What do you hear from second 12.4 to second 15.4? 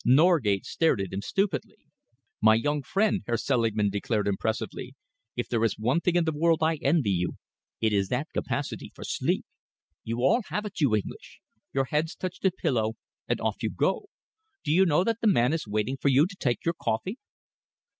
pillow, and off you go. Do you know that the